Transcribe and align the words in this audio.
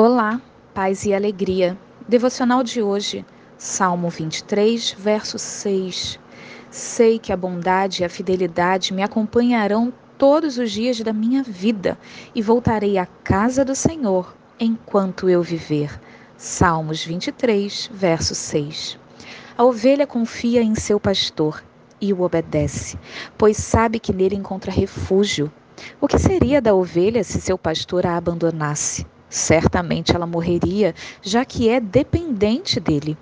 Olá, 0.00 0.40
paz 0.72 1.04
e 1.06 1.12
alegria. 1.12 1.76
Devocional 2.06 2.62
de 2.62 2.80
hoje, 2.80 3.26
Salmo 3.56 4.08
23, 4.08 4.94
verso 4.96 5.40
6. 5.40 6.20
Sei 6.70 7.18
que 7.18 7.32
a 7.32 7.36
bondade 7.36 8.02
e 8.02 8.04
a 8.04 8.08
fidelidade 8.08 8.94
me 8.94 9.02
acompanharão 9.02 9.92
todos 10.16 10.56
os 10.56 10.70
dias 10.70 11.00
da 11.00 11.12
minha 11.12 11.42
vida 11.42 11.98
e 12.32 12.40
voltarei 12.40 12.96
à 12.96 13.06
casa 13.06 13.64
do 13.64 13.74
Senhor 13.74 14.36
enquanto 14.60 15.28
eu 15.28 15.42
viver. 15.42 16.00
Salmos 16.36 17.04
23, 17.04 17.90
verso 17.92 18.36
6. 18.36 18.96
A 19.56 19.64
ovelha 19.64 20.06
confia 20.06 20.62
em 20.62 20.76
seu 20.76 21.00
pastor 21.00 21.60
e 22.00 22.12
o 22.12 22.22
obedece, 22.22 22.96
pois 23.36 23.56
sabe 23.56 23.98
que 23.98 24.12
nele 24.12 24.36
encontra 24.36 24.70
refúgio. 24.70 25.52
O 26.00 26.06
que 26.06 26.20
seria 26.20 26.62
da 26.62 26.72
ovelha 26.72 27.24
se 27.24 27.40
seu 27.40 27.58
pastor 27.58 28.06
a 28.06 28.16
abandonasse? 28.16 29.04
Certamente 29.28 30.14
ela 30.14 30.26
morreria, 30.26 30.94
já 31.22 31.44
que 31.44 31.68
é 31.68 31.80
dependente 31.80 32.80
dele. 32.80 33.16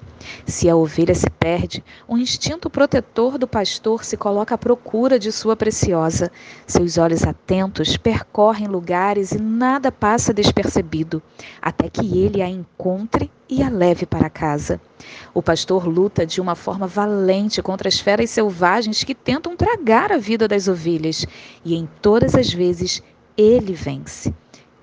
Se 0.45 0.69
a 0.69 0.77
ovelha 0.77 1.15
se 1.15 1.29
perde, 1.31 1.85
o 2.09 2.17
instinto 2.17 2.69
protetor 2.69 3.39
do 3.39 3.47
pastor 3.47 4.05
se 4.05 4.17
coloca 4.17 4.55
à 4.55 4.59
procura 4.59 5.19
de 5.19 5.31
sua 5.31 5.55
preciosa. 5.55 6.33
Seus 6.67 6.99
olhos 6.99 7.23
atentos 7.23 7.97
percorrem 7.97 8.67
lugares 8.67 9.33
e 9.33 9.39
nada 9.39 9.93
passa 9.93 10.33
despercebido, 10.33 11.23
até 11.61 11.89
que 11.89 12.19
ele 12.19 12.43
a 12.43 12.49
encontre 12.49 13.31
e 13.49 13.63
a 13.63 13.69
leve 13.69 14.07
para 14.07 14.31
casa. 14.31 14.81
O 15.33 15.43
pastor 15.43 15.87
luta 15.87 16.27
de 16.27 16.41
uma 16.41 16.55
forma 16.55 16.87
valente 16.87 17.63
contra 17.63 17.89
as 17.89 18.01
feras 18.01 18.31
selvagens 18.31 19.05
que 19.05 19.15
tentam 19.15 19.57
tragar 19.57 20.11
a 20.11 20.19
vida 20.19 20.49
das 20.49 20.67
ovelhas, 20.67 21.25
e 21.65 21.77
em 21.77 21.89
todas 22.01 22.35
as 22.35 22.53
vezes 22.53 23.03
ele 23.37 23.75
vence. 23.75 24.35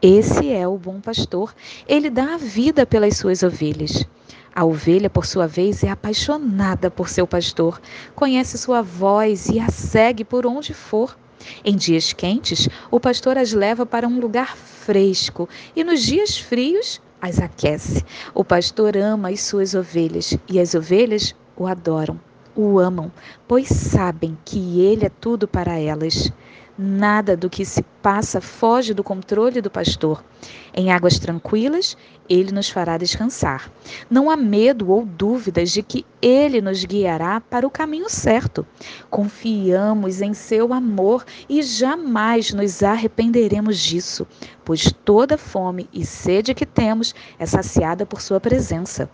Esse 0.05 0.51
é 0.51 0.67
o 0.67 0.77
bom 0.77 0.99
pastor. 0.99 1.55
Ele 1.87 2.09
dá 2.09 2.33
a 2.33 2.37
vida 2.37 2.85
pelas 2.85 3.15
suas 3.15 3.41
ovelhas. 3.41 4.05
A 4.53 4.65
ovelha, 4.65 5.09
por 5.09 5.25
sua 5.25 5.47
vez, 5.47 5.81
é 5.81 5.89
apaixonada 5.89 6.91
por 6.91 7.07
seu 7.07 7.25
pastor, 7.25 7.79
conhece 8.13 8.57
sua 8.57 8.81
voz 8.81 9.47
e 9.47 9.61
a 9.61 9.69
segue 9.69 10.25
por 10.25 10.45
onde 10.45 10.73
for. 10.73 11.17
Em 11.63 11.77
dias 11.77 12.11
quentes, 12.11 12.67
o 12.91 12.99
pastor 12.99 13.37
as 13.37 13.53
leva 13.53 13.85
para 13.85 14.05
um 14.05 14.19
lugar 14.19 14.57
fresco 14.57 15.47
e 15.73 15.85
nos 15.85 16.01
dias 16.03 16.37
frios 16.37 17.01
as 17.21 17.39
aquece. 17.39 18.03
O 18.33 18.43
pastor 18.43 18.97
ama 18.97 19.29
as 19.29 19.39
suas 19.39 19.73
ovelhas 19.73 20.37
e 20.49 20.59
as 20.59 20.75
ovelhas 20.75 21.33
o 21.55 21.65
adoram, 21.65 22.19
o 22.53 22.77
amam, 22.77 23.09
pois 23.47 23.69
sabem 23.69 24.37
que 24.43 24.81
ele 24.81 25.05
é 25.05 25.09
tudo 25.09 25.47
para 25.47 25.79
elas. 25.79 26.29
Nada 26.75 27.37
do 27.37 27.51
que 27.51 27.63
se 27.63 27.83
passa 28.01 28.41
foge 28.41 28.95
do 28.95 29.03
controle 29.03 29.61
do 29.61 29.69
pastor. 29.69 30.23
Em 30.73 30.91
águas 30.91 31.19
tranquilas, 31.19 31.95
ele 32.27 32.51
nos 32.51 32.67
fará 32.67 32.97
descansar. 32.97 33.71
Não 34.09 34.27
há 34.27 34.35
medo 34.35 34.89
ou 34.89 35.05
dúvidas 35.05 35.69
de 35.69 35.83
que 35.83 36.03
ele 36.19 36.61
nos 36.61 36.83
guiará 36.83 37.39
para 37.39 37.67
o 37.67 37.69
caminho 37.69 38.09
certo. 38.09 38.65
Confiamos 39.07 40.19
em 40.19 40.33
seu 40.33 40.73
amor 40.73 41.23
e 41.47 41.61
jamais 41.61 42.51
nos 42.51 42.81
arrependeremos 42.81 43.77
disso, 43.77 44.25
pois 44.65 44.91
toda 45.05 45.37
fome 45.37 45.87
e 45.93 46.03
sede 46.03 46.55
que 46.55 46.65
temos 46.65 47.13
é 47.37 47.45
saciada 47.45 48.03
por 48.03 48.19
sua 48.19 48.39
presença. 48.39 49.07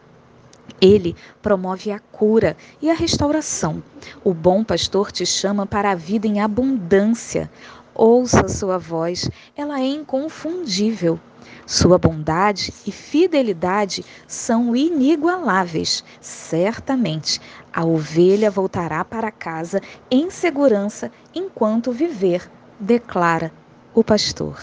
Ele 0.82 1.16
promove 1.42 1.92
a 1.92 2.00
cura 2.00 2.56
e 2.82 2.90
a 2.90 2.94
restauração. 2.94 3.84
O 4.24 4.34
bom 4.34 4.64
pastor 4.64 5.12
te 5.12 5.26
chama 5.26 5.66
para 5.66 5.92
a 5.92 5.96
vida 5.96 6.28
em 6.28 6.40
abundância. 6.42 7.50
Ouça 7.94 8.48
sua 8.48 8.78
voz, 8.78 9.30
ela 9.56 9.80
é 9.80 9.86
inconfundível. 9.86 11.20
Sua 11.66 11.98
bondade 11.98 12.74
e 12.88 12.92
fidelidade 12.92 14.04
são 14.28 14.76
inigualáveis. 14.76 16.04
Certamente, 16.20 17.40
a 17.72 17.86
ovelha 17.86 18.50
voltará 18.50 19.06
para 19.06 19.32
casa 19.32 19.80
em 20.10 20.30
segurança 20.32 21.12
enquanto 21.34 21.92
viver, 21.92 22.50
declara 22.80 23.52
o 23.94 24.04
pastor. 24.04 24.58